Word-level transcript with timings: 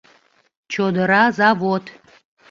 ЧОДЫРА 0.71 1.21
ЗАВОД 1.37 1.85